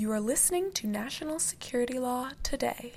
[0.00, 2.94] You are listening to National Security Law Today.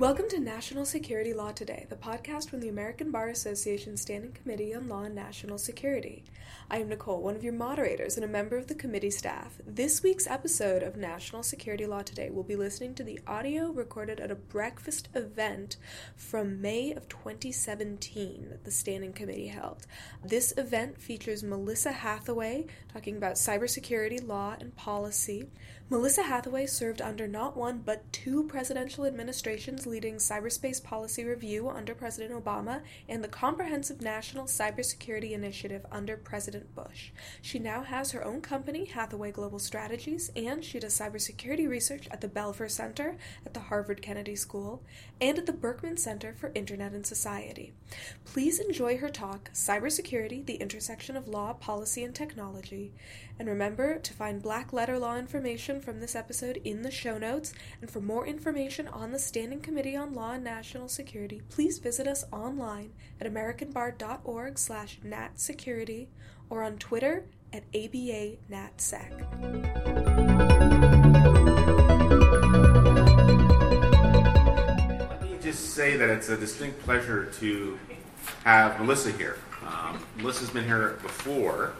[0.00, 4.74] Welcome to National Security Law Today, the podcast from the American Bar Association Standing Committee
[4.74, 6.24] on Law and National Security.
[6.70, 9.60] I am Nicole, one of your moderators and a member of the committee staff.
[9.66, 14.20] This week's episode of National Security Law Today will be listening to the audio recorded
[14.20, 15.76] at a breakfast event
[16.16, 19.86] from May of 2017 that the Standing Committee held.
[20.24, 25.50] This event features Melissa Hathaway talking about cybersecurity law and policy.
[25.92, 31.96] Melissa Hathaway served under not one but two presidential administrations leading cyberspace policy review under
[31.96, 37.10] President Obama and the Comprehensive National Cybersecurity Initiative under President Bush.
[37.42, 42.20] She now has her own company, Hathaway Global Strategies, and she does cybersecurity research at
[42.20, 44.84] the Belfer Center at the Harvard Kennedy School
[45.20, 47.72] and at the Berkman Center for Internet and Society.
[48.24, 52.92] Please enjoy her talk, Cybersecurity, the Intersection of Law, Policy, and Technology.
[53.40, 57.54] And remember to find black letter law information from this episode in the show notes.
[57.80, 62.06] And for more information on the Standing Committee on Law and National Security, please visit
[62.06, 66.08] us online at americanbar.org slash natsecurity
[66.50, 69.10] or on Twitter at ABANatSec.
[75.08, 77.80] Let me just say that it's a distinct pleasure to
[78.44, 79.38] have Melissa here.
[79.66, 81.72] Um, Melissa's been here before,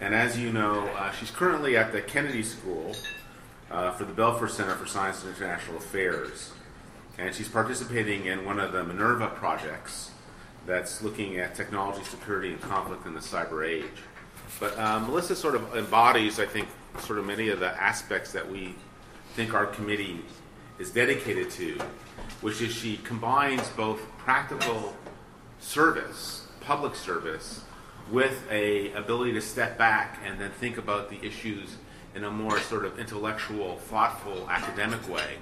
[0.00, 2.94] and as you know, uh, she's currently at the Kennedy School
[3.70, 6.52] uh, for the Belfer Center for Science and International Affairs,
[7.18, 10.10] and she's participating in one of the Minerva projects
[10.66, 13.84] that's looking at technology security and conflict in the cyber age.
[14.60, 16.68] But um, Melissa sort of embodies, I think,
[17.00, 18.74] sort of many of the aspects that we
[19.34, 20.20] think our committee
[20.78, 21.78] is dedicated to,
[22.40, 24.94] which is she combines both practical
[25.58, 27.62] service, public service,
[28.10, 31.76] with a ability to step back and then think about the issues
[32.14, 35.36] in a more sort of intellectual, thoughtful, academic way,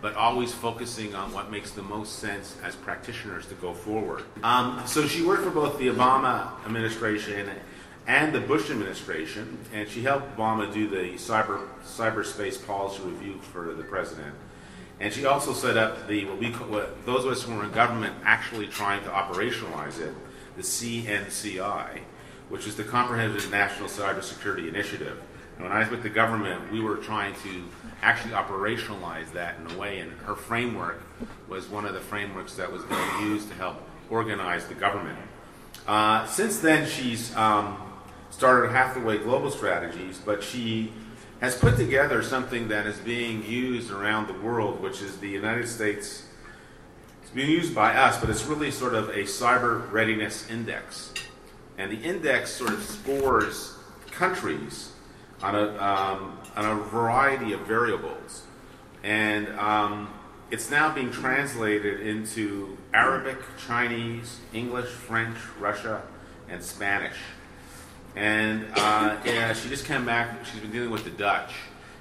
[0.00, 4.22] but always focusing on what makes the most sense as practitioners to go forward.
[4.42, 7.50] Um, so she worked for both the Obama administration
[8.06, 13.74] and the Bush administration, and she helped Obama do the cyber cyberspace policy review for
[13.74, 14.34] the president.
[15.00, 17.64] And she also set up the what we call, what those of us who were
[17.64, 20.14] in government actually trying to operationalize it,
[20.56, 22.00] the CNCI,
[22.54, 25.20] which is the Comprehensive National Cybersecurity Initiative.
[25.56, 27.64] And when I was with the government, we were trying to
[28.00, 31.02] actually operationalize that in a way, and her framework
[31.48, 35.18] was one of the frameworks that was being used to help organize the government.
[35.88, 37.76] Uh, since then, she's um,
[38.30, 40.92] started Hathaway Global Strategies, but she
[41.40, 45.66] has put together something that is being used around the world, which is the United
[45.66, 46.28] States.
[47.20, 51.12] It's being used by us, but it's really sort of a cyber readiness index.
[51.78, 53.76] And the index sort of scores
[54.10, 54.92] countries
[55.42, 58.42] on a, um, on a variety of variables.
[59.02, 60.08] And um,
[60.50, 66.02] it's now being translated into Arabic, Chinese, English, French, Russia,
[66.48, 67.16] and Spanish.
[68.16, 70.44] And uh, yeah, she just came back.
[70.46, 71.52] She's been dealing with the Dutch,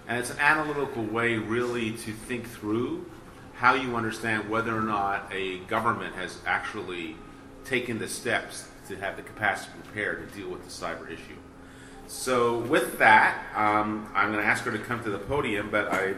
[0.08, 3.06] and it's an analytical way, really, to think through
[3.56, 7.16] how you understand whether or not a government has actually
[7.66, 11.36] taken the steps to have the capacity to prepare to deal with the cyber issue.
[12.08, 15.70] So, with that, um, I'm going to ask her to come to the podium.
[15.72, 16.14] But I,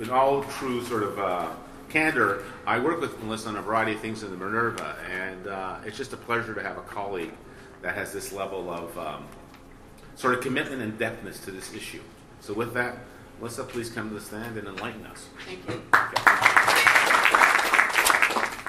[0.00, 1.48] in all true sort of uh,
[1.88, 5.76] candor, I work with Melissa on a variety of things in the Minerva, and uh,
[5.86, 7.32] it's just a pleasure to have a colleague
[7.82, 9.26] that has this level of um,
[10.16, 12.02] sort of commitment and depthness to this issue.
[12.40, 12.98] So, with that,
[13.38, 15.28] Melissa, please come to the stand and enlighten us.
[15.46, 16.52] Thank you.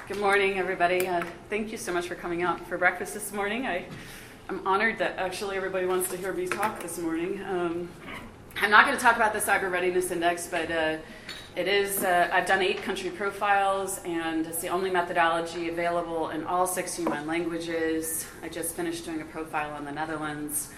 [0.06, 1.08] Good morning, everybody.
[1.08, 3.66] Uh, thank you so much for coming out for breakfast this morning.
[3.66, 3.86] I,
[4.50, 7.41] I'm honored that actually everybody wants to hear me talk this morning.
[7.41, 7.88] Um,
[8.59, 10.97] I'm not going to talk about the Cyber Readiness Index, but uh,
[11.56, 16.44] it is, uh, I've done eight country profiles, and it's the only methodology available in
[16.44, 18.28] all six human languages.
[18.42, 20.72] I just finished doing a profile on the Netherlands,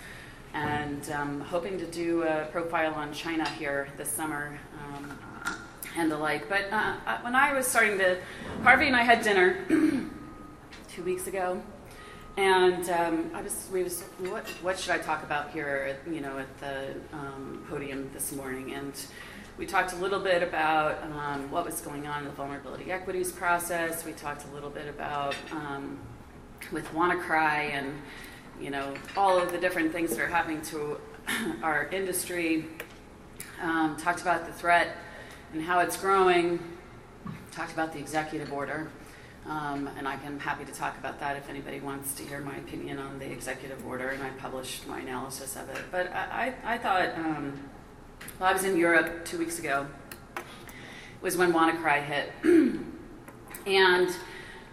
[0.54, 4.60] and um, hoping to do a profile on China here this summer.
[4.86, 5.18] Um,
[5.96, 6.50] and the like.
[6.50, 8.18] But uh, when I was starting to,
[8.64, 9.66] Harvey and I had dinner
[10.90, 11.62] two weeks ago,
[12.38, 16.38] and um, I was, we was, what, what should I talk about here, you know,
[16.38, 18.74] at the um, podium this morning?
[18.74, 18.94] And
[19.58, 23.32] we talked a little bit about um, what was going on in the vulnerability equities
[23.32, 24.04] process.
[24.04, 25.98] We talked a little bit about um,
[26.74, 27.94] with WannaCry and,
[28.60, 31.00] you know, all of the different things that are happening to
[31.64, 32.66] our industry.
[33.62, 34.98] Um, talked about the threat
[35.56, 36.60] and how it's growing.
[37.54, 38.90] Talked about the executive order.
[39.48, 42.58] Um, and I am happy to talk about that if anybody wants to hear my
[42.58, 45.78] opinion on the executive order, and I published my analysis of it.
[45.92, 47.70] But I, I, I thought, um,
[48.38, 49.88] well, I was in Europe two weeks ago,
[51.22, 52.34] was when WannaCry hit.
[53.66, 54.10] and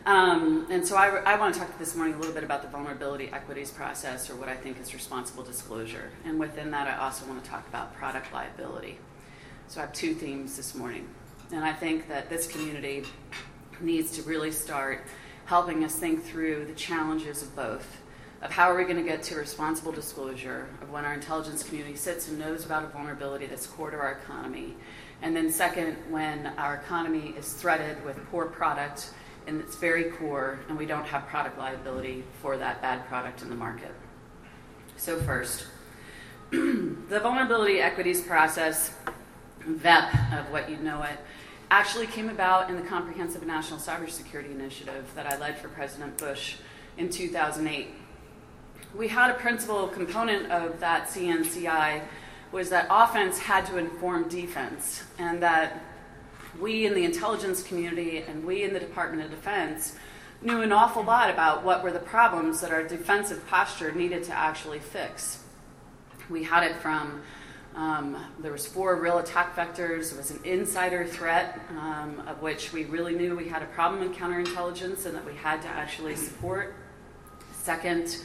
[0.05, 2.69] um, and so I, I want to talk this morning a little bit about the
[2.69, 6.11] vulnerability equities process, or what I think is responsible disclosure.
[6.25, 8.99] And within that, I also want to talk about product liability.
[9.73, 11.09] So I have two themes this morning.
[11.51, 13.05] And I think that this community
[13.81, 15.03] needs to really start
[15.47, 17.87] helping us think through the challenges of both.
[18.43, 21.97] Of how are we going to get to responsible disclosure of when our intelligence community
[21.97, 24.75] sits and knows about a vulnerability that's core to our economy.
[25.23, 29.15] And then, second, when our economy is threaded with poor product
[29.47, 33.49] in its very core, and we don't have product liability for that bad product in
[33.49, 33.95] the market.
[34.99, 35.65] So, first,
[36.51, 38.93] the vulnerability equities process,
[39.67, 41.19] VEP of what you know it,
[41.71, 46.57] actually came about in the Comprehensive National Cybersecurity Initiative that I led for President Bush
[46.99, 47.89] in 2008.
[48.95, 52.03] We had a principal component of that CNCI
[52.53, 55.83] was that offense had to inform defense, and that
[56.61, 59.97] we in the intelligence community and we in the Department of Defense
[60.43, 64.33] knew an awful lot about what were the problems that our defensive posture needed to
[64.33, 65.43] actually fix.
[66.29, 67.23] We had it from
[67.75, 70.11] um, there was four real attack vectors.
[70.11, 74.03] There was an insider threat, um, of which we really knew we had a problem
[74.03, 76.75] in counterintelligence and that we had to actually support.
[77.55, 78.19] Second,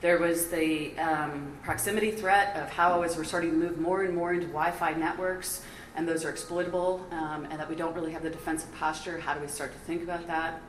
[0.00, 4.14] there was the um, proximity threat of how as we're starting to move more and
[4.14, 5.62] more into Wi-Fi networks,
[5.96, 9.18] and those are exploitable, um, and that we don't really have the defensive posture.
[9.18, 10.60] How do we start to think about that?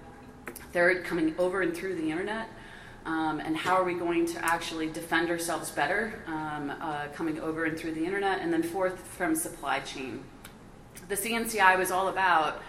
[0.73, 2.49] Third, coming over and through the internet.
[3.05, 7.65] Um, and how are we going to actually defend ourselves better um, uh, coming over
[7.65, 8.41] and through the internet?
[8.41, 10.23] And then, fourth, from supply chain.
[11.07, 12.61] The CNCI was all about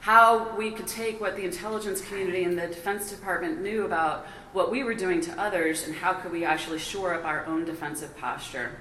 [0.00, 4.70] how we could take what the intelligence community and the Defense Department knew about what
[4.70, 8.14] we were doing to others and how could we actually shore up our own defensive
[8.18, 8.72] posture.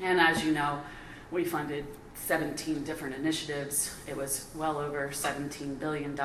[0.00, 0.80] And as you know,
[1.30, 3.94] we funded 17 different initiatives.
[4.08, 6.18] It was well over $17 billion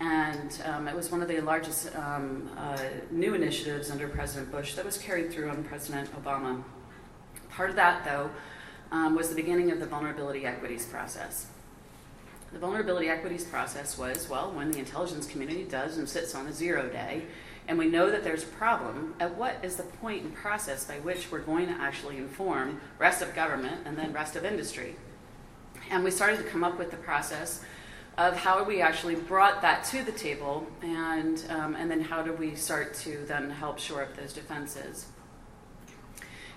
[0.00, 2.78] and um, it was one of the largest um, uh,
[3.10, 6.62] new initiatives under President Bush that was carried through on President Obama.
[7.50, 8.30] Part of that, though,
[8.92, 11.46] um, was the beginning of the vulnerability equities process.
[12.52, 16.52] The vulnerability equities process was well, when the intelligence community does and sits on a
[16.52, 17.24] zero day,
[17.66, 21.00] and we know that there's a problem, at what is the point and process by
[21.00, 24.96] which we're going to actually inform rest of government and then rest of industry?
[25.90, 27.62] And we started to come up with the process
[28.18, 32.32] of how we actually brought that to the table, and um, and then how do
[32.32, 35.06] we start to then help shore up those defenses.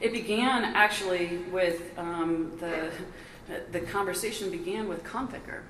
[0.02, 2.92] It began actually with um, the
[3.72, 5.62] the conversation began with Conficker,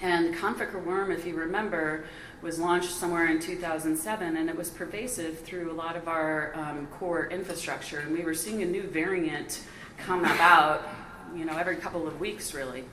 [0.00, 2.04] and Conficker Worm, if you remember,
[2.40, 6.86] was launched somewhere in 2007, and it was pervasive through a lot of our um,
[6.98, 9.60] core infrastructure, and we were seeing a new variant
[9.98, 10.86] come about,
[11.34, 12.84] you know, every couple of weeks, really.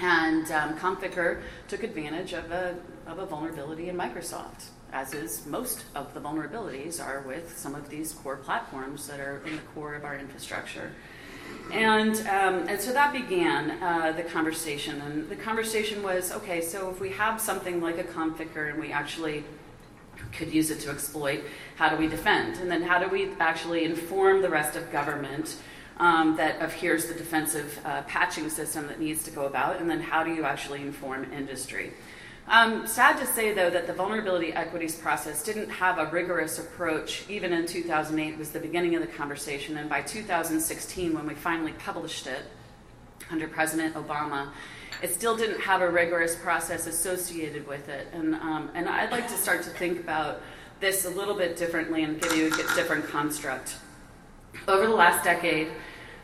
[0.00, 0.76] And um,
[1.68, 7.04] took advantage of a, of a vulnerability in Microsoft, as is most of the vulnerabilities
[7.04, 10.92] are with some of these core platforms that are in the core of our infrastructure.
[11.72, 15.00] And, um, and so that began uh, the conversation.
[15.00, 18.92] And the conversation was okay, so if we have something like a Conficker and we
[18.92, 19.44] actually
[20.32, 21.42] could use it to exploit,
[21.76, 22.58] how do we defend?
[22.58, 25.56] And then how do we actually inform the rest of government
[25.98, 29.88] um, that of here's the defensive uh, patching system that needs to go about, and
[29.88, 31.92] then how do you actually inform industry?
[32.48, 37.24] Um, sad to say, though, that the vulnerability equities process didn't have a rigorous approach.
[37.28, 41.72] Even in 2008 was the beginning of the conversation, and by 2016, when we finally
[41.72, 42.42] published it
[43.30, 44.48] under President Obama,
[45.02, 48.08] it still didn't have a rigorous process associated with it.
[48.12, 50.42] And, um, and I'd like to start to think about
[50.80, 53.76] this a little bit differently and give you a different construct.
[54.68, 55.68] Over the last decade,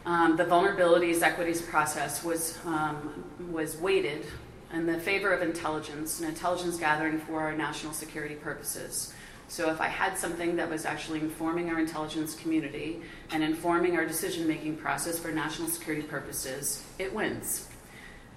[0.07, 4.27] um, the vulnerabilities equities process was, um, was weighted
[4.73, 9.13] in the favor of intelligence and intelligence gathering for our national security purposes.
[9.49, 13.01] So if I had something that was actually informing our intelligence community
[13.33, 17.67] and informing our decision making process for national security purposes, it wins.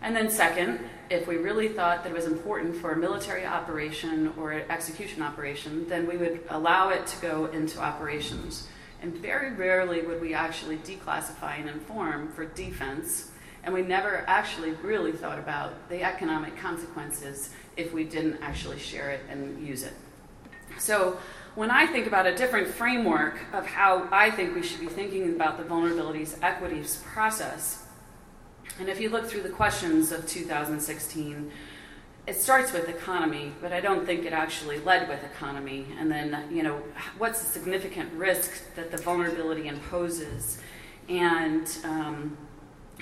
[0.01, 0.79] And then, second,
[1.09, 5.87] if we really thought that it was important for a military operation or execution operation,
[5.89, 8.67] then we would allow it to go into operations.
[9.01, 13.31] And very rarely would we actually declassify and inform for defense.
[13.63, 19.11] And we never actually really thought about the economic consequences if we didn't actually share
[19.11, 19.93] it and use it.
[20.77, 21.17] So,
[21.53, 25.35] when I think about a different framework of how I think we should be thinking
[25.35, 27.85] about the vulnerabilities equities process,
[28.79, 31.51] and if you look through the questions of 2016,
[32.27, 35.87] it starts with economy, but I don't think it actually led with economy.
[35.99, 36.81] And then, you know,
[37.17, 40.59] what's the significant risk that the vulnerability imposes?
[41.09, 42.37] And um,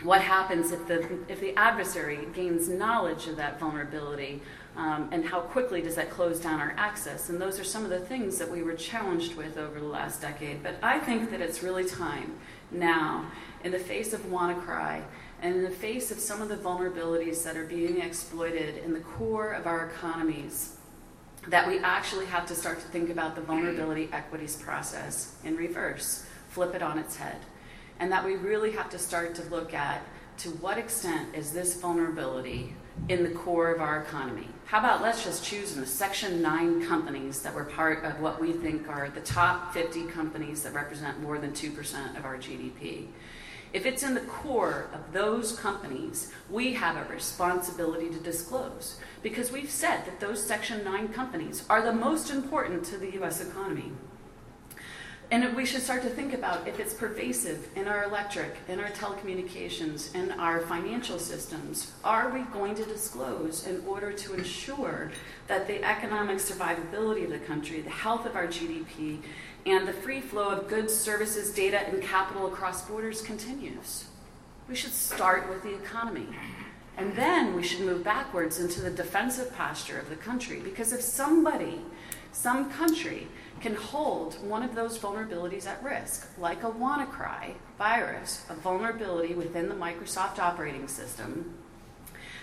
[0.03, 4.41] what happens if the, if the adversary gains knowledge of that vulnerability?
[4.77, 7.27] Um, and how quickly does that close down our access?
[7.27, 10.21] And those are some of the things that we were challenged with over the last
[10.21, 10.63] decade.
[10.63, 12.35] But I think that it's really time
[12.71, 13.29] now,
[13.63, 15.03] in the face of WannaCry,
[15.41, 18.99] and in the face of some of the vulnerabilities that are being exploited in the
[18.99, 20.75] core of our economies,
[21.47, 26.25] that we actually have to start to think about the vulnerability equities process in reverse,
[26.49, 27.37] flip it on its head.
[27.99, 30.01] And that we really have to start to look at
[30.39, 32.73] to what extent is this vulnerability
[33.07, 34.47] in the core of our economy?
[34.65, 38.39] How about let's just choose in the Section 9 companies that were part of what
[38.39, 43.07] we think are the top 50 companies that represent more than 2% of our GDP.
[43.71, 49.51] If it's in the core of those companies, we have a responsibility to disclose because
[49.51, 53.91] we've said that those Section 9 companies are the most important to the US economy.
[55.31, 58.89] And we should start to think about if it's pervasive in our electric, in our
[58.89, 65.11] telecommunications, in our financial systems, are we going to disclose in order to ensure
[65.45, 69.19] that the economic survivability of the country, the health of our GDP,
[69.65, 74.05] and the free flow of goods, services, data, and capital across borders continues.
[74.67, 76.27] We should start with the economy.
[76.97, 80.59] And then we should move backwards into the defensive posture of the country.
[80.59, 81.81] Because if somebody,
[82.31, 83.27] some country,
[83.61, 89.69] can hold one of those vulnerabilities at risk, like a WannaCry virus, a vulnerability within
[89.69, 91.57] the Microsoft operating system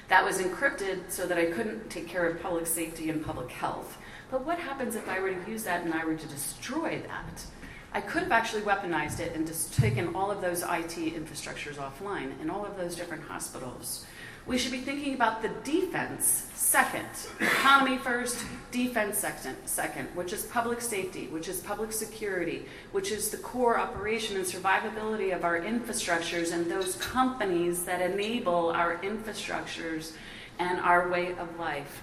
[0.09, 3.99] that was encrypted so that I couldn't take care of public safety and public health,
[4.31, 7.45] but what happens if I were to use that and I were to destroy that?
[7.93, 12.39] I could have actually weaponized it and just taken all of those IT infrastructures offline
[12.43, 14.05] in all of those different hospitals.
[14.47, 17.09] We should be thinking about the defense second,
[17.41, 23.31] economy first, defense second, second, which is public safety, which is public security, which is
[23.31, 30.13] the core operation and survivability of our infrastructures and those companies that enable our infrastructures
[30.59, 32.03] and our way of life.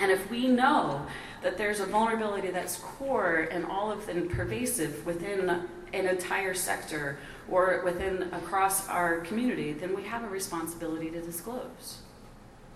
[0.00, 1.06] And if we know
[1.42, 5.48] that there's a vulnerability that's core and all of them pervasive within
[5.92, 7.18] an entire sector
[7.48, 11.98] or within across our community, then we have a responsibility to disclose.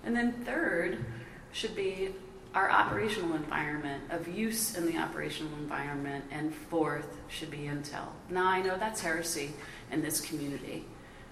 [0.05, 1.05] And then third
[1.53, 2.15] should be
[2.55, 8.09] our operational environment of use in the operational environment, and fourth should be intel.
[8.29, 9.53] Now I know that's heresy
[9.91, 10.85] in this community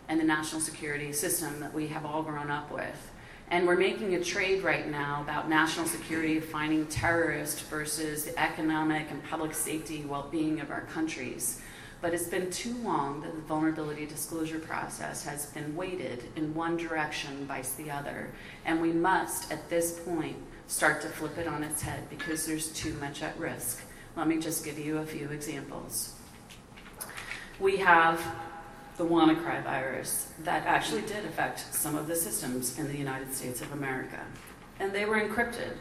[0.09, 3.11] and the national security system that we have all grown up with.
[3.51, 9.11] And we're making a trade right now about national security, finding terrorists versus the economic
[9.11, 11.61] and public safety well being of our countries.
[12.01, 16.77] But it's been too long that the vulnerability disclosure process has been weighted in one
[16.77, 18.31] direction vice the other.
[18.65, 20.37] And we must, at this point,
[20.69, 23.83] start to flip it on its head because there's too much at risk.
[24.17, 26.15] Let me just give you a few examples.
[27.59, 28.25] We have
[29.01, 33.63] the WannaCry virus that actually did affect some of the systems in the United States
[33.63, 34.21] of America.
[34.79, 35.73] And they were encrypted.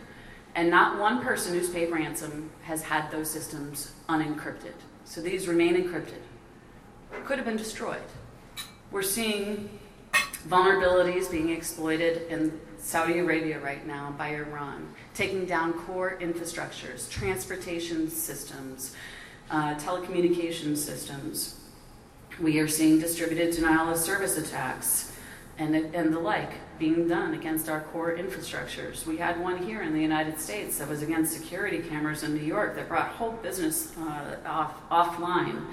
[0.56, 4.72] And not one person who's paid ransom has had those systems unencrypted.
[5.04, 6.22] So these remain encrypted.
[7.26, 8.02] Could have been destroyed.
[8.90, 9.70] We're seeing
[10.48, 18.10] vulnerabilities being exploited in Saudi Arabia right now by Iran, taking down core infrastructures, transportation
[18.10, 18.96] systems,
[19.52, 21.59] uh, telecommunication systems,
[22.42, 25.12] we are seeing distributed denial of service attacks
[25.58, 29.06] and, and the like being done against our core infrastructures.
[29.06, 32.44] We had one here in the United States that was against security cameras in New
[32.44, 35.66] York that brought whole business uh, off, offline.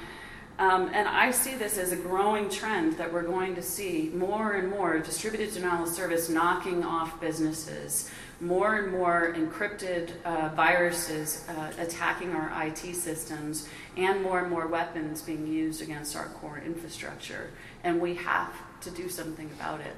[0.59, 4.55] Um, and I see this as a growing trend that we're going to see more
[4.55, 11.45] and more distributed denial of service knocking off businesses, more and more encrypted uh, viruses
[11.49, 16.63] uh, attacking our IT systems, and more and more weapons being used against our core
[16.65, 17.51] infrastructure.
[17.83, 18.53] And we have
[18.83, 19.95] to do something about it.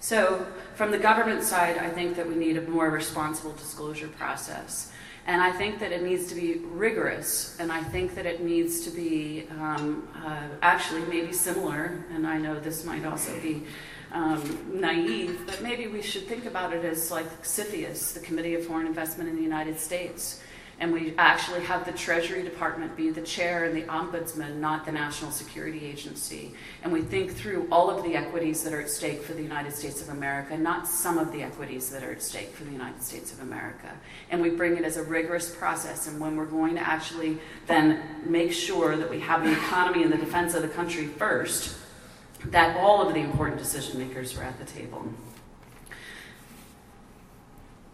[0.00, 4.90] So, from the government side, I think that we need a more responsible disclosure process.
[5.26, 8.80] And I think that it needs to be rigorous, and I think that it needs
[8.80, 13.62] to be um, uh, actually maybe similar, and I know this might also be
[14.12, 18.64] um, naive, but maybe we should think about it as like CFIUS, the Committee of
[18.66, 20.42] Foreign Investment in the United States.
[20.80, 24.90] And we actually have the Treasury Department be the chair and the ombudsman, not the
[24.90, 26.54] National Security Agency.
[26.82, 29.72] And we think through all of the equities that are at stake for the United
[29.74, 33.00] States of America, not some of the equities that are at stake for the United
[33.00, 33.92] States of America.
[34.30, 36.08] And we bring it as a rigorous process.
[36.08, 37.38] And when we're going to actually
[37.68, 41.76] then make sure that we have the economy and the defense of the country first,
[42.46, 45.06] that all of the important decision makers were at the table.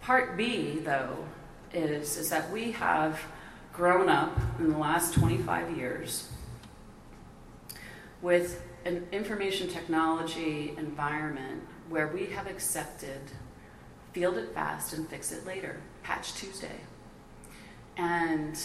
[0.01, 1.25] Part B, though,
[1.73, 3.21] is, is that we have
[3.73, 6.31] grown up in the last 25 years
[8.23, 13.21] with an information technology environment where we have accepted
[14.13, 16.81] field it fast and fix it later, Patch Tuesday.
[17.97, 18.59] And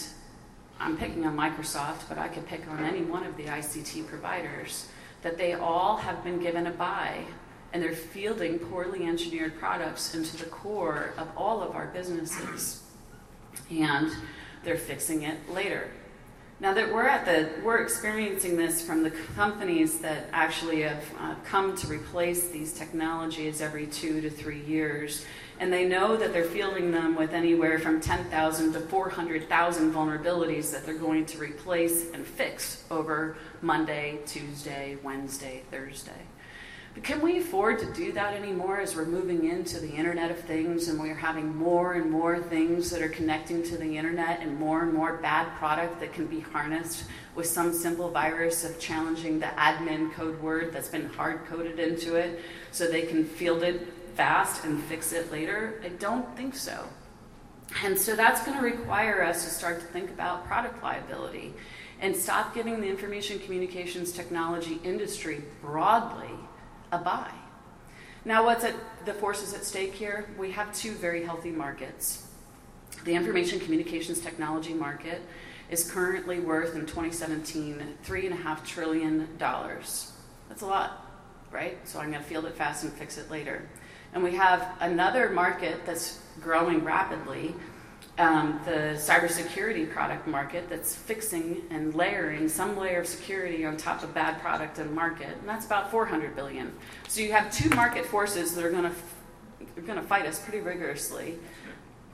[0.80, 4.88] I'm picking on Microsoft, but I could pick on any one of the ICT providers,
[5.24, 7.24] that they all have been given a bye
[7.72, 12.84] and they're fielding poorly engineered products into the core of all of our businesses.
[13.68, 14.12] And
[14.62, 15.90] they're fixing it later.
[16.64, 21.34] Now that we're at the, we're experiencing this from the companies that actually have uh,
[21.44, 25.26] come to replace these technologies every two to three years,
[25.60, 30.86] and they know that they're fielding them with anywhere from 10,000 to 400,000 vulnerabilities that
[30.86, 36.22] they're going to replace and fix over Monday, Tuesday, Wednesday, Thursday.
[37.02, 40.86] Can we afford to do that anymore as we're moving into the Internet of Things
[40.86, 44.84] and we're having more and more things that are connecting to the Internet and more
[44.84, 49.46] and more bad product that can be harnessed with some simple virus of challenging the
[49.46, 54.64] admin code word that's been hard coded into it so they can field it fast
[54.64, 55.80] and fix it later?
[55.84, 56.86] I don't think so.
[57.82, 61.54] And so that's going to require us to start to think about product liability
[62.00, 66.30] and stop giving the information communications technology industry broadly
[66.94, 67.32] a bye.
[68.24, 68.74] Now, what's at
[69.04, 70.30] the forces at stake here?
[70.38, 72.26] We have two very healthy markets.
[73.04, 75.20] The information communications technology market
[75.70, 79.28] is currently worth in 2017 $3.5 trillion.
[79.38, 81.06] That's a lot,
[81.50, 81.76] right?
[81.86, 83.68] So I'm going to field it fast and fix it later.
[84.14, 87.54] And we have another market that's growing rapidly
[88.18, 94.02] um, the cybersecurity product market that's fixing and layering some layer of security on top
[94.02, 96.72] of bad product and market, and that's about 400 billion.
[97.08, 98.92] So you have two market forces that are going to
[99.82, 101.36] going to fight us pretty rigorously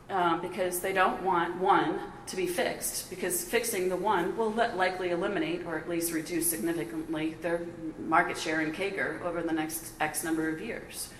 [0.08, 5.10] um, because they don't want one to be fixed because fixing the one will likely
[5.10, 7.60] eliminate or at least reduce significantly their
[7.98, 11.10] market share in CAGR over the next X number of years.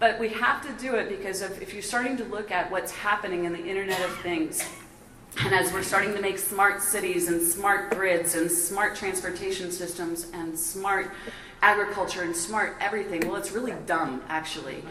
[0.00, 3.44] But we have to do it because if you're starting to look at what's happening
[3.44, 4.64] in the Internet of Things,
[5.40, 10.26] and as we're starting to make smart cities and smart grids and smart transportation systems
[10.32, 11.10] and smart
[11.62, 14.82] agriculture and smart everything, well, it's really dumb, actually.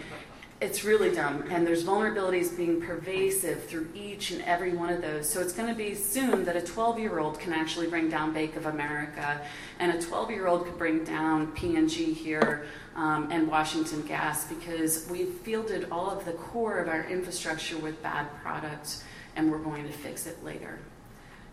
[0.63, 1.43] It's really dumb.
[1.49, 5.27] And there's vulnerabilities being pervasive through each and every one of those.
[5.27, 8.31] So it's going to be soon that a 12 year old can actually bring down
[8.31, 9.41] Bank of America,
[9.79, 15.05] and a 12 year old could bring down P&G here um, and Washington Gas because
[15.11, 19.03] we've fielded all of the core of our infrastructure with bad products
[19.35, 20.79] and we're going to fix it later.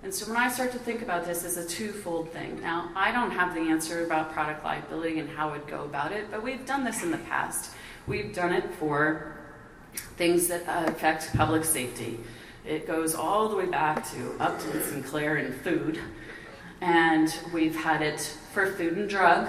[0.05, 3.11] And so when I start to think about this as a twofold thing, now I
[3.11, 6.65] don't have the answer about product liability and how we'd go about it, but we've
[6.65, 7.73] done this in the past.
[8.11, 9.37] We've done it for
[10.17, 12.19] things that uh, affect public safety.
[12.67, 15.97] It goes all the way back to Upton Sinclair and food,
[16.81, 18.19] and we've had it
[18.53, 19.47] for food and drug,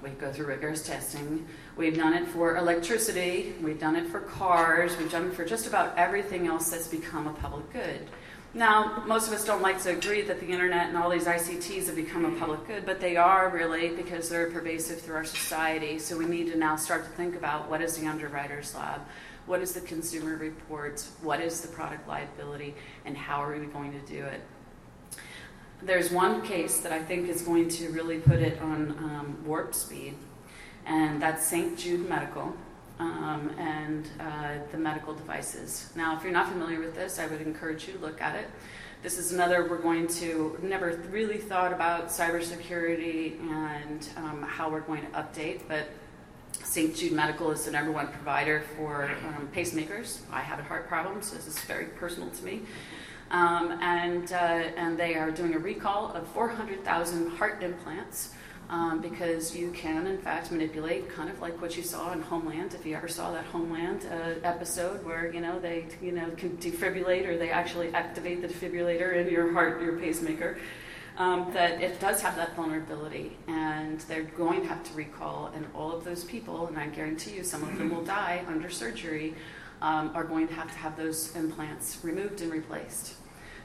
[0.00, 1.44] we go through rigorous testing.
[1.76, 5.66] We've done it for electricity, we've done it for cars, we've done it for just
[5.66, 8.08] about everything else that's become a public good.
[8.54, 11.86] Now, most of us don't like to agree that the internet and all these ICTs
[11.86, 15.98] have become a public good, but they are really because they're pervasive through our society.
[15.98, 19.00] So we need to now start to think about what is the underwriter's lab,
[19.46, 22.74] what is the consumer reports, what is the product liability,
[23.06, 24.42] and how are we going to do it
[25.84, 29.74] there's one case that I think is going to really put it on um, warp
[29.74, 30.14] speed,
[30.86, 31.76] and that's St.
[31.76, 32.54] Jude Medical
[33.02, 35.90] um, and uh, the medical devices.
[35.96, 38.48] Now, if you're not familiar with this, I would encourage you to look at it.
[39.02, 44.80] This is another, we're going to, never really thought about cybersecurity and um, how we're
[44.80, 45.88] going to update, but
[46.62, 46.94] St.
[46.94, 50.20] Jude Medical is the number one provider for um, pacemakers.
[50.30, 52.62] I have a heart problem, so this is very personal to me.
[53.32, 58.34] Um, and, uh, and they are doing a recall of 400,000 heart implants
[58.72, 62.72] um, because you can, in fact, manipulate, kind of like what you saw in Homeland.
[62.72, 66.56] If you ever saw that Homeland uh, episode where you know they you know can
[66.56, 70.58] defibrillate or they actually activate the defibrillator in your heart, your pacemaker.
[71.18, 75.66] Um, that it does have that vulnerability, and they're going to have to recall, and
[75.74, 79.34] all of those people, and I guarantee you, some of them will die under surgery,
[79.82, 83.16] um, are going to have to have those implants removed and replaced.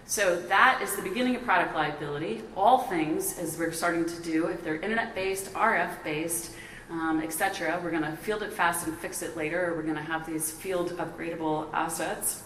[0.09, 2.41] So that is the beginning of product liability.
[2.55, 6.53] All things, as we're starting to do, if they're internet-based, RF-based,
[6.89, 9.95] um, etc., we're going to field it fast and fix it later, or we're going
[9.95, 12.43] to have these field upgradable assets.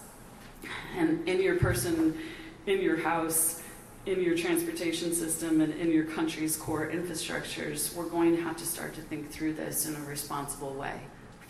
[0.98, 2.18] And in your person,
[2.66, 3.62] in your house,
[4.08, 8.66] in your transportation system, and in your country's core infrastructures, we're going to have to
[8.66, 11.00] start to think through this in a responsible way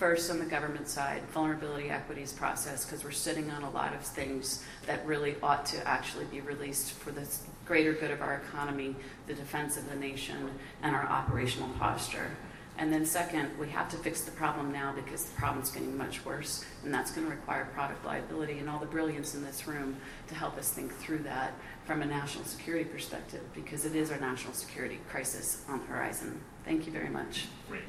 [0.01, 4.01] First, on the government side, vulnerability equities process, because we're sitting on a lot of
[4.01, 7.27] things that really ought to actually be released for the
[7.67, 8.95] greater good of our economy,
[9.27, 10.49] the defense of the nation,
[10.81, 12.31] and our operational posture.
[12.79, 16.25] And then, second, we have to fix the problem now because the problem's getting much
[16.25, 19.95] worse, and that's going to require product liability and all the brilliance in this room
[20.29, 21.53] to help us think through that
[21.85, 26.41] from a national security perspective because it is our national security crisis on the horizon.
[26.65, 27.45] Thank you very much.
[27.69, 27.83] Great.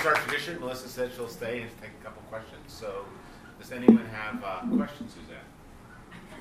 [0.00, 2.62] Is our tradition, Melissa said she'll stay and take a couple questions.
[2.68, 3.04] So,
[3.60, 5.36] does anyone have uh, questions, Suzanne?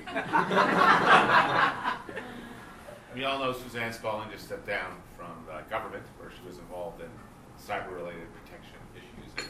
[3.16, 7.02] we all know Suzanne Spalding just stepped down from the government, where she was involved
[7.02, 7.10] in
[7.62, 9.46] cyber-related protection issues.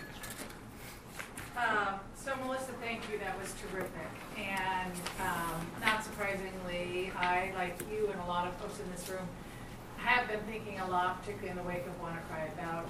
[1.55, 3.19] Um, so Melissa, thank you.
[3.19, 4.09] That was terrific.
[4.37, 9.27] And um, not surprisingly, I, like you and a lot of folks in this room,
[9.97, 12.87] have been thinking a lot, particularly in the wake of WannaCry, about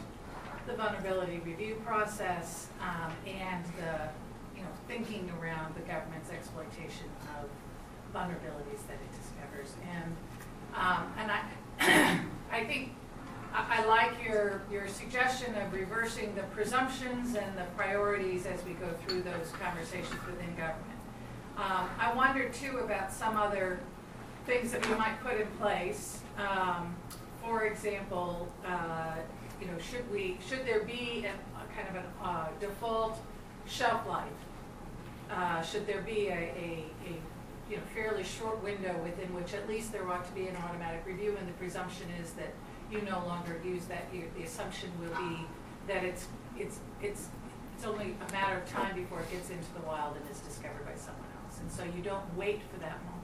[0.70, 4.08] the vulnerability review process um, and the
[4.56, 7.50] you know thinking around the government's exploitation of
[8.14, 9.74] vulnerabilities that it discovers.
[9.92, 10.16] And
[10.76, 12.94] um, and I I think
[13.52, 18.74] I, I like your your suggestion of reversing the presumptions and the priorities as we
[18.74, 20.86] go through those conversations within government.
[21.58, 23.80] Um, I wonder too about some other
[24.46, 26.20] things that we might put in place.
[26.38, 26.96] Um,
[27.44, 29.16] for example, uh,
[29.60, 33.20] you know, should we, should there be a, kind of a uh, default
[33.68, 34.26] shelf life?
[35.30, 39.68] Uh, should there be a, a, a, you know, fairly short window within which at
[39.68, 42.52] least there ought to be an automatic review and the presumption is that
[42.92, 45.46] you no longer use that, you, the assumption will be
[45.88, 47.28] that it's, it's, it's,
[47.76, 50.86] it's only a matter of time before it gets into the wild and is discovered
[50.86, 51.60] by someone else.
[51.60, 53.20] And so you don't wait for that moment.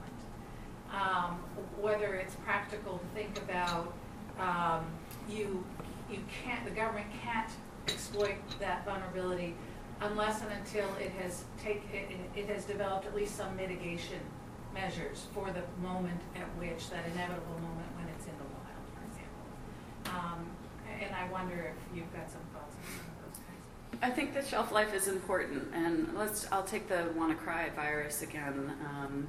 [0.92, 1.40] Um,
[1.80, 3.92] whether it's practical to think about
[4.38, 4.84] um,
[5.28, 5.64] you
[6.10, 7.50] you can't, the government can't
[7.88, 9.54] exploit that vulnerability
[10.00, 14.20] unless and until it has take, it, it has developed at least some mitigation
[14.74, 19.02] measures for the moment at which, that inevitable moment when it's in the wild, for
[19.08, 19.46] example.
[20.06, 20.46] Um,
[21.00, 24.02] and I wonder if you've got some thoughts on some of those kinds.
[24.02, 26.50] I think the shelf life is important, and let's.
[26.52, 28.72] I'll take the WannaCry virus again.
[28.84, 29.28] Um,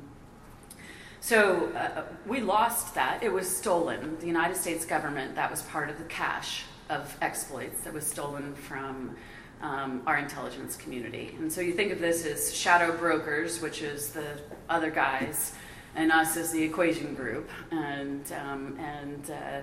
[1.27, 3.21] so uh, we lost that.
[3.21, 4.17] It was stolen.
[4.21, 8.55] The United States government, that was part of the cache of exploits that was stolen
[8.55, 9.13] from
[9.61, 11.35] um, our intelligence community.
[11.37, 15.53] And so you think of this as shadow brokers, which is the other guys,
[15.95, 17.49] and us as the equation group.
[17.71, 19.61] And, um, and, uh,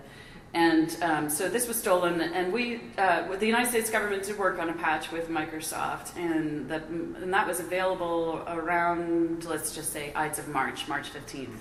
[0.55, 4.61] and um, so this was stolen, and we, uh, the United States government did work
[4.61, 10.13] on a patch with Microsoft, and, the, and that was available around, let's just say,
[10.15, 11.57] Ides of March, March 15th,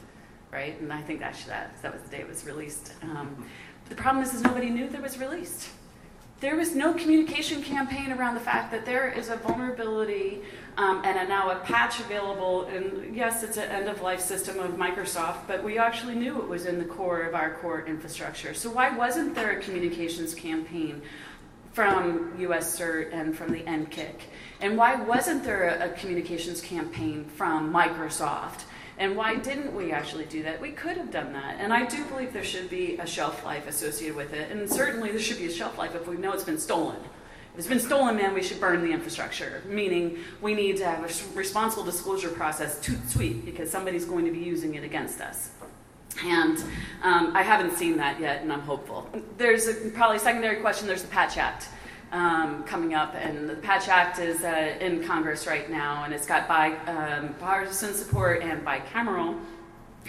[0.51, 0.79] right?
[0.79, 2.93] And I think that, that, that was the day it was released.
[3.01, 3.47] Um,
[3.89, 5.69] the problem is, is nobody knew that it was released.
[6.39, 10.43] There was no communication campaign around the fact that there is a vulnerability
[10.77, 12.65] um, and a, now a patch available.
[12.65, 16.47] And yes, it's an end of life system of Microsoft, but we actually knew it
[16.47, 18.53] was in the core of our core infrastructure.
[18.53, 21.01] So why wasn't there a communications campaign
[21.71, 24.21] from US CERT and from the NCCIC?
[24.61, 28.63] And why wasn't there a, a communications campaign from Microsoft?
[28.97, 30.61] And why didn't we actually do that?
[30.61, 31.57] We could have done that.
[31.59, 34.51] And I do believe there should be a shelf life associated with it.
[34.51, 36.97] And certainly there should be a shelf life if we know it's been stolen.
[37.53, 40.99] If it's been stolen, man, we should burn the infrastructure, meaning we need to have
[41.03, 45.51] a responsible disclosure process to sweet because somebody's going to be using it against us.
[46.25, 46.57] And
[47.03, 49.07] um, I haven't seen that yet, and I'm hopeful.
[49.37, 51.67] There's a, probably a secondary question there's the Patch Act
[52.11, 56.25] um, coming up, and the Patch Act is uh, in Congress right now, and it's
[56.25, 59.39] got bipartisan um, support and bicameral.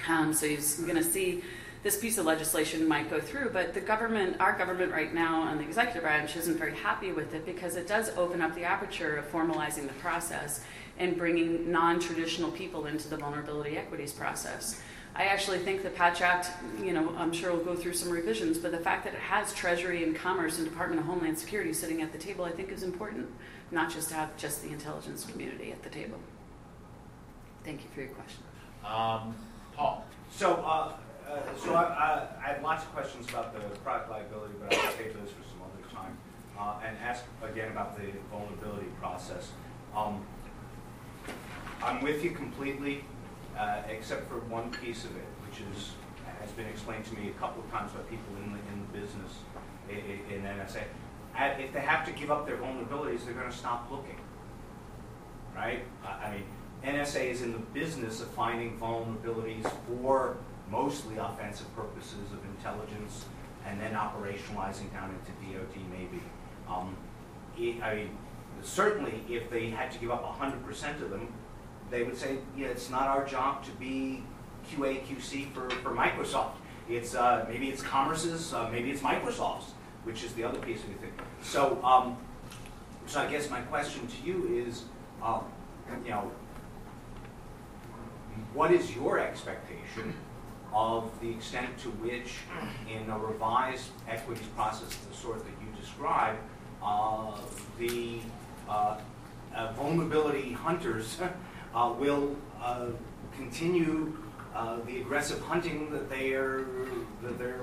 [0.08, 1.42] Um, so you're going to see
[1.84, 5.60] this piece of legislation might go through, but the government, our government right now, and
[5.60, 9.16] the executive branch isn't very happy with it because it does open up the aperture
[9.16, 10.64] of formalizing the process
[10.98, 14.80] and bringing non-traditional people into the vulnerability equities process.
[15.14, 16.50] I actually think the Patch Act,
[16.82, 19.52] you know, I'm sure will go through some revisions, but the fact that it has
[19.52, 22.82] Treasury and Commerce and Department of Homeland Security sitting at the table, I think is
[22.82, 23.28] important,
[23.70, 26.18] not just to have just the intelligence community at the table.
[27.62, 28.42] Thank you for your question.
[28.84, 29.34] Um,
[29.76, 30.06] Paul.
[30.30, 30.92] So, uh,
[31.28, 34.92] uh, so I, I, I, have lots of questions about the product liability, but I'll
[34.92, 36.16] save those for some other time.
[36.58, 39.50] Uh, and ask again about the vulnerability process.
[39.96, 40.24] Um,
[41.82, 43.04] I'm with you completely
[43.58, 45.92] uh, except for one piece of it, which is
[46.40, 48.98] has been explained to me a couple of times by people in the in the
[48.98, 49.32] business
[49.88, 50.82] in, in NSA.
[51.36, 54.16] If they have to give up their vulnerabilities, they're going to stop looking,
[55.56, 55.82] right?
[56.06, 56.44] I mean,
[56.84, 60.36] NSA is in the business of finding vulnerabilities for
[60.70, 63.24] mostly offensive purposes of intelligence
[63.66, 66.22] and then operationalizing down into DoD maybe.
[66.68, 66.96] Um,
[67.58, 68.10] it, I mean,
[68.62, 71.28] certainly if they had to give up 100% of them,
[71.90, 74.22] they would say, yeah, it's not our job to be
[74.70, 76.52] QA, QC for, for Microsoft.
[76.88, 79.72] It's, uh, maybe it's Commerce's, uh, maybe it's Microsoft's,
[80.04, 81.12] which is the other piece of the thing.
[81.42, 82.16] So, um,
[83.06, 84.84] so I guess my question to you is,
[85.22, 85.44] um,
[86.04, 86.30] you know,
[88.52, 90.14] what is your expectation
[90.74, 92.34] of the extent to which,
[92.90, 96.38] in a revised equities process of the sort that you described,
[96.82, 97.32] uh,
[97.78, 98.18] the
[98.68, 98.98] uh,
[99.54, 101.18] uh, vulnerability hunters
[101.74, 102.86] uh, will uh,
[103.36, 104.16] continue
[104.54, 106.66] uh, the aggressive hunting that they are
[107.22, 107.60] that they're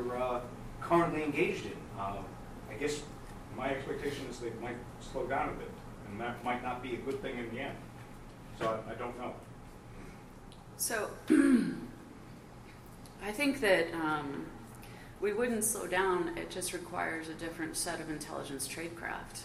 [0.82, 1.78] currently engaged in.
[2.00, 3.02] I guess
[3.56, 5.70] my expectation is they might slow down a bit,
[6.08, 7.78] and that might not be a good thing in the end.
[8.58, 9.34] So I, I don't know.
[10.78, 11.10] So,
[13.24, 14.48] I think that um,
[15.20, 16.36] we wouldn't slow down.
[16.38, 19.42] It just requires a different set of intelligence tradecraft,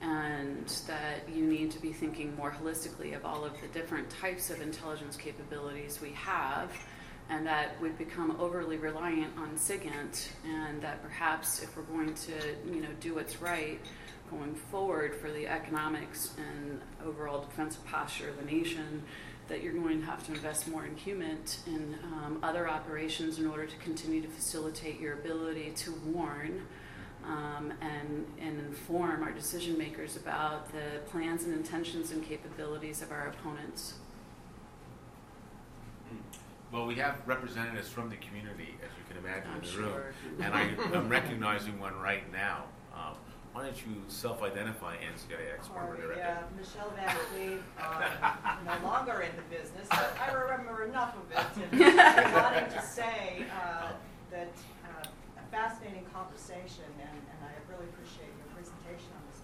[0.00, 4.50] and that you need to be thinking more holistically of all of the different types
[4.50, 6.72] of intelligence capabilities we have,
[7.30, 12.32] and that we've become overly reliant on SIGINT, and that perhaps if we're going to,
[12.66, 13.78] you know, do what's right
[14.28, 19.04] going forward for the economics and overall defensive posture of the nation
[19.48, 23.46] that you're going to have to invest more in HUMINT and um, other operations in
[23.46, 26.62] order to continue to facilitate your ability to warn
[27.26, 33.10] um, and, and inform our decision makers about the plans and intentions and capabilities of
[33.10, 33.94] our opponents.
[36.72, 40.02] Well, we have representatives from the community, as you can imagine, I'm in the room.
[40.40, 42.64] And I, I'm recognizing one right now.
[42.94, 43.14] Um,
[43.54, 44.96] why don't you self-identify,
[45.68, 46.18] former Sorry, director?
[46.18, 48.02] yeah, Michelle Van Cleave, um,
[48.66, 53.46] no longer in the business, but I remember enough of it and wanting to say
[53.54, 53.92] uh,
[54.32, 54.50] that
[54.84, 55.06] uh,
[55.38, 59.38] a fascinating conversation, and, and I really appreciate your presentation on this.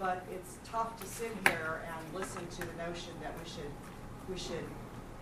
[0.00, 3.72] But it's tough to sit here and listen to the notion that we should
[4.26, 4.64] we should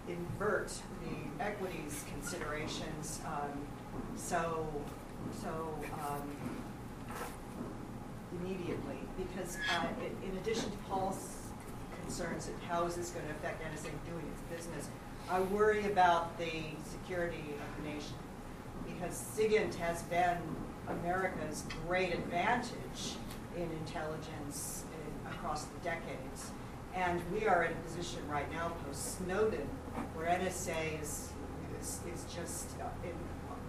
[0.08, 0.72] invert
[1.02, 3.20] the equities considerations.
[3.26, 3.66] Um,
[4.14, 4.68] so
[5.42, 5.74] so.
[6.08, 6.59] Um,
[8.32, 11.36] immediately because uh, in, in addition to Paul's
[12.02, 14.88] concerns of how is this going to affect NSA doing its business,
[15.28, 16.50] I worry about the
[16.84, 18.14] security of the nation
[18.86, 20.38] because SIGINT has been
[20.88, 23.14] America's great advantage
[23.56, 26.50] in intelligence in, across the decades.
[26.94, 29.68] And we are in a position right now, post Snowden,
[30.14, 31.30] where NSA is,
[31.80, 33.12] is, is just uh, in,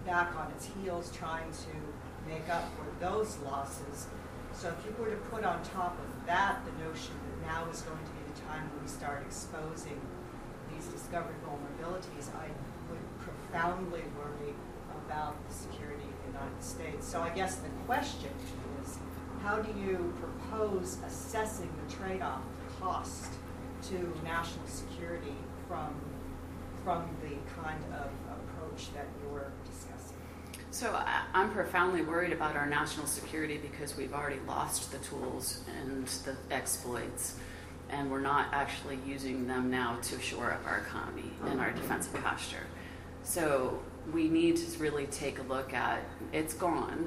[0.04, 4.08] back on its heels trying to make up for those losses.
[4.54, 7.80] So if you were to put on top of that the notion that now is
[7.82, 10.00] going to be the time when we start exposing
[10.72, 12.46] these discovered vulnerabilities, I
[12.90, 14.54] would profoundly worry
[15.06, 17.06] about the security of the United States.
[17.06, 18.30] So I guess the question
[18.82, 18.98] is,
[19.42, 22.42] how do you propose assessing the trade-off,
[22.80, 23.32] cost
[23.90, 25.34] to national security
[25.66, 25.94] from,
[26.84, 29.91] from the kind of approach that you're discussing?
[30.72, 35.60] So I, I'm profoundly worried about our national security because we've already lost the tools
[35.78, 37.36] and the exploits,
[37.90, 42.14] and we're not actually using them now to shore up our economy and our defensive
[42.22, 42.64] posture.
[43.22, 43.82] So
[44.14, 46.00] we need to really take a look at
[46.32, 47.06] it's gone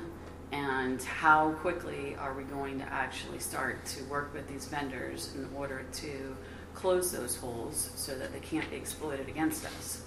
[0.51, 5.49] and how quickly are we going to actually start to work with these vendors in
[5.55, 6.37] order to
[6.75, 10.03] close those holes so that they can't be exploited against us.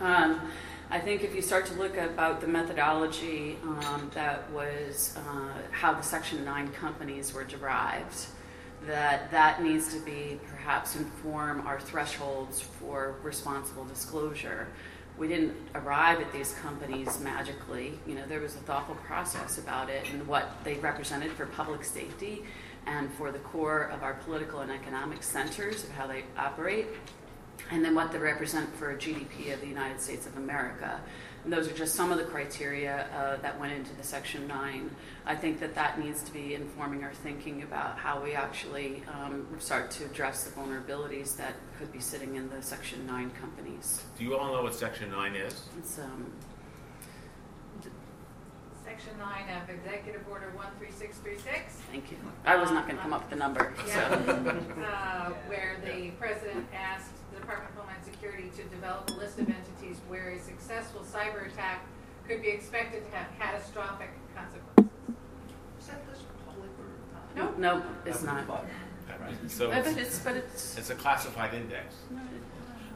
[0.00, 0.40] Um,
[0.92, 5.94] I think if you start to look about the methodology um, that was uh, how
[5.94, 8.26] the Section 9 companies were derived,
[8.88, 14.66] that that needs to be perhaps inform our thresholds for responsible disclosure.
[15.16, 17.96] We didn't arrive at these companies magically.
[18.04, 21.84] You know, there was a thoughtful process about it and what they represented for public
[21.84, 22.42] safety
[22.86, 26.86] and for the core of our political and economic centers of how they operate
[27.70, 31.00] and then what they represent for GDP of the United States of America.
[31.44, 34.90] And those are just some of the criteria uh, that went into the Section 9.
[35.24, 39.46] I think that that needs to be informing our thinking about how we actually um,
[39.58, 44.02] start to address the vulnerabilities that could be sitting in the Section 9 companies.
[44.18, 45.62] Do you all know what Section 9 is?
[45.78, 46.30] It's, um,
[48.84, 51.74] Section nine of Executive Order one three six three six.
[51.92, 52.16] thank you.
[52.44, 53.72] I was not going to come up with the number.
[53.86, 54.32] Yeah, So.
[54.82, 57.19] uh, where the president asked the
[57.50, 61.84] Department of Homeland Security to develop a list of entities where a successful cyber attack
[62.28, 64.92] could be expected to have catastrophic consequences.
[65.80, 67.50] Is that this public or?
[67.58, 68.44] No, No, it's not.
[69.48, 71.96] So Uh, But it's, it's, but it's, it's a classified index.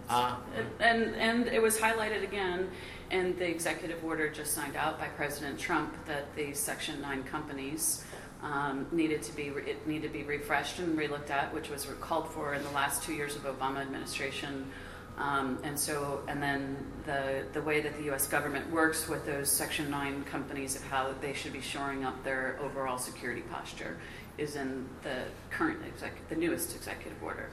[0.08, 0.36] Uh,
[0.78, 2.70] And, and it was highlighted again
[3.10, 8.04] in the executive order just signed out by President Trump that the Section 9 companies
[8.44, 11.86] um, needed to be, re- it needed to be refreshed and relooked at, which was
[12.00, 14.70] called for in the last two years of Obama administration.
[15.16, 16.76] Um, and so, and then
[17.06, 18.26] the, the way that the U.S.
[18.26, 22.58] government works with those Section 9 companies of how they should be shoring up their
[22.60, 23.96] overall security posture
[24.36, 27.48] is in the current exec, the newest executive order.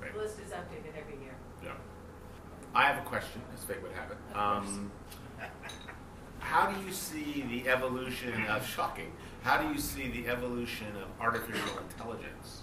[0.00, 0.14] great.
[0.14, 1.34] The list is updated every year.
[1.62, 1.72] Yeah.
[2.74, 4.36] I have a question, as fate would have it.
[4.36, 4.90] Um,
[6.38, 9.12] how do you see the evolution of shocking?
[9.44, 12.62] How do you see the evolution of artificial intelligence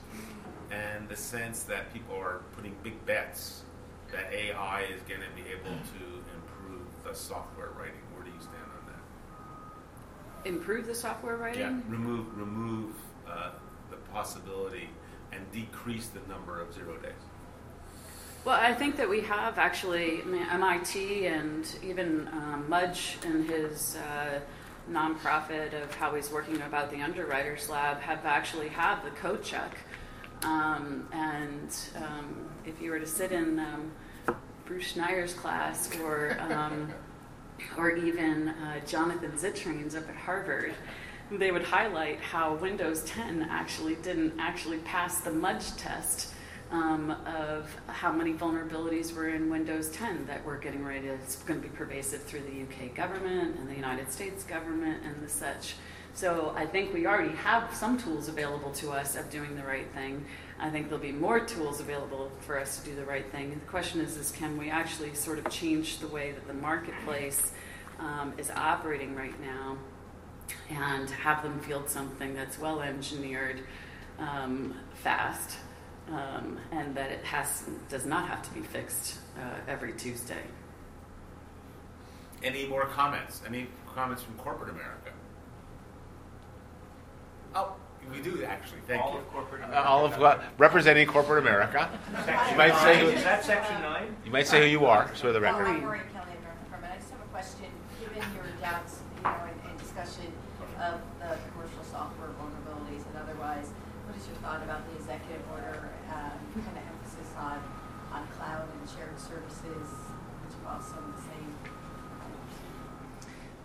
[0.71, 3.61] and the sense that people are putting big bets
[4.11, 8.01] that AI is going to be able to improve the software writing?
[8.15, 10.49] Where do you stand on that?
[10.49, 11.61] Improve the software writing?
[11.61, 12.95] Yeah, remove remove
[13.29, 13.51] uh,
[13.91, 14.89] the possibility
[15.31, 17.11] and decrease the number of zero days.
[18.43, 23.47] Well, I think that we have actually, I mean, MIT and even um, Mudge and
[23.47, 24.39] his uh,
[24.89, 29.77] nonprofit of how he's working about the underwriters lab have actually have the code check.
[30.43, 33.91] Um, and um, if you were to sit in um,
[34.65, 36.91] Bruce Schneier's class or um,
[37.77, 40.73] or even uh, Jonathan Zittrain's up at Harvard,
[41.31, 46.33] they would highlight how Windows 10 actually didn't actually pass the Mudge test
[46.71, 51.35] um, of how many vulnerabilities were in Windows 10 that were getting ready to, it's
[51.43, 55.29] going to be pervasive through the UK government and the United States government and the
[55.29, 55.75] such.
[56.13, 59.89] So I think we already have some tools available to us of doing the right
[59.93, 60.25] thing.
[60.59, 63.49] I think there'll be more tools available for us to do the right thing.
[63.49, 67.51] The question is, is can we actually sort of change the way that the marketplace
[67.99, 69.77] um, is operating right now
[70.69, 73.61] and have them field something that's well engineered,
[74.19, 75.57] um, fast,
[76.11, 80.43] um, and that it has does not have to be fixed uh, every Tuesday.
[82.43, 83.41] Any more comments?
[83.47, 85.11] Any comments from corporate America?
[87.53, 87.75] Oh,
[88.11, 88.79] we do actually.
[88.87, 89.19] Thank All you.
[89.19, 91.89] of corporate Uh, all of what representing corporate America.
[92.49, 94.15] You might say nine, who- Is that section nine?
[94.25, 95.67] You might say who you are, so the Well, record.
[95.67, 96.91] I'm Maureen Kelly, American Permit.
[96.91, 97.67] I just have a question,
[97.99, 100.33] given your doubts, you know, and, and discussion
[100.81, 103.69] of the commercial software vulnerabilities and otherwise,
[104.09, 107.61] what is your thought about the executive order, um, kind of emphasis on,
[108.11, 109.13] on cloud and shared
[109.69, 111.55] which are also in the same?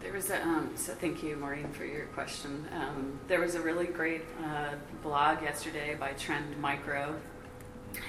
[0.01, 2.67] There was a, um, so thank you, Maureen, for your question.
[2.73, 7.17] Um, there was a really great uh, blog yesterday by Trend Micro,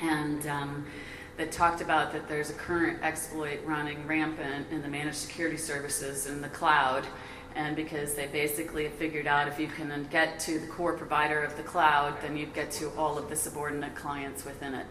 [0.02, 0.86] and um,
[1.38, 6.28] that talked about that there's a current exploit running rampant in the managed security services
[6.28, 7.06] in the cloud.
[7.56, 11.58] And because they basically figured out if you can get to the core provider of
[11.58, 14.86] the cloud, then you get to all of the subordinate clients within it.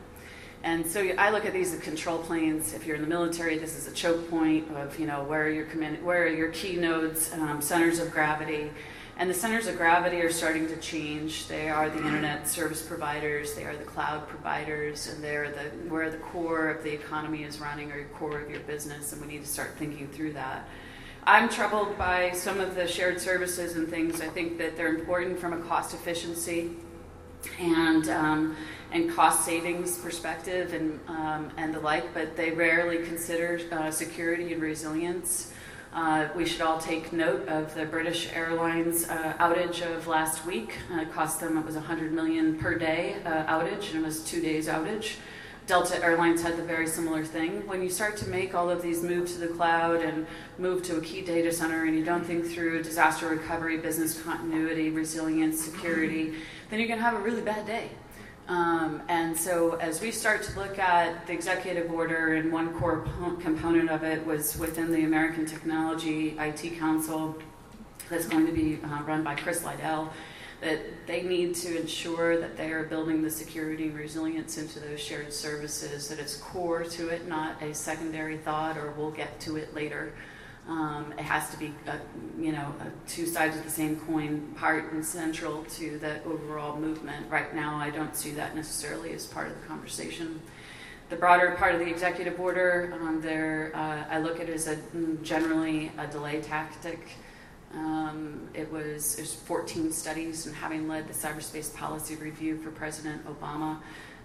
[0.66, 2.74] And so I look at these as control planes.
[2.74, 5.48] If you're in the military, this is a choke point of you know where are
[5.48, 8.72] your command, where are your key nodes, um, centers of gravity,
[9.16, 11.46] and the centers of gravity are starting to change.
[11.46, 16.10] They are the internet service providers, they are the cloud providers, and they're the where
[16.10, 19.12] the core of the economy is running or core of your business.
[19.12, 20.68] And we need to start thinking through that.
[21.22, 24.20] I'm troubled by some of the shared services and things.
[24.20, 26.72] I think that they're important from a cost efficiency
[27.58, 28.56] and um,
[28.92, 34.52] and cost savings perspective and um, and the like, but they rarely consider uh, security
[34.52, 35.52] and resilience.
[35.92, 40.74] Uh, we should all take note of the British Airlines uh, outage of last week.
[40.92, 44.22] Uh, it cost them it was 100 million per day uh, outage, and it was
[44.22, 45.16] two days outage.
[45.66, 47.66] Delta Airlines had the very similar thing.
[47.66, 50.26] When you start to make all of these moves to the cloud and
[50.58, 54.90] move to a key data center, and you don't think through disaster recovery, business continuity,
[54.90, 56.34] resilience, security,
[56.70, 57.90] then you're going to have a really bad day.
[58.48, 63.00] Um, and so, as we start to look at the executive order, and one core
[63.00, 67.36] po- component of it was within the American Technology IT Council,
[68.08, 70.12] that's going to be uh, run by Chris Liddell,
[70.60, 75.00] that they need to ensure that they are building the security and resilience into those
[75.00, 79.56] shared services, that it's core to it, not a secondary thought or we'll get to
[79.56, 80.12] it later.
[80.68, 81.98] Um, it has to be, a,
[82.40, 86.76] you know, a two sides of the same coin, part and central to the overall
[86.76, 87.30] movement.
[87.30, 90.40] Right now, I don't see that necessarily as part of the conversation.
[91.08, 94.66] The broader part of the executive order, um, there, uh, I look at it as
[94.66, 94.76] a
[95.22, 97.10] generally a delay tactic.
[97.72, 103.24] Um, it was there's 14 studies, and having led the cyberspace policy review for President
[103.26, 103.78] Obama,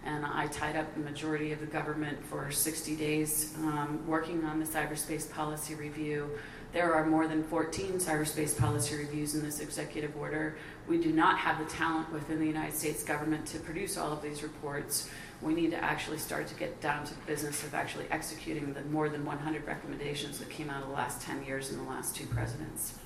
[0.05, 4.59] and I tied up the majority of the government for 60 days um, working on
[4.59, 6.29] the cyberspace policy review.
[6.73, 10.55] There are more than 14 cyberspace policy reviews in this executive order.
[10.87, 14.21] We do not have the talent within the United States government to produce all of
[14.21, 15.09] these reports.
[15.41, 18.83] We need to actually start to get down to the business of actually executing the
[18.83, 22.15] more than 100 recommendations that came out of the last 10 years and the last
[22.15, 23.00] two presidents.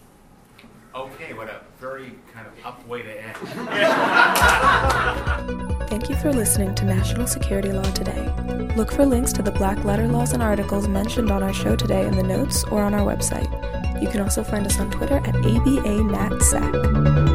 [0.95, 3.35] Okay, what a very kind of up way to end.
[5.89, 8.33] Thank you for listening to National Security Law Today.
[8.77, 12.07] Look for links to the black letter laws and articles mentioned on our show today
[12.07, 13.51] in the notes or on our website.
[14.01, 17.34] You can also find us on Twitter at ABANatSAC.